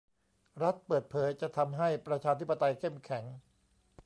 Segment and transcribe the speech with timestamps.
[0.63, 3.23] รัฐเปิดเผยจะทำให้ประชาธิปไตยเข้มแข็ง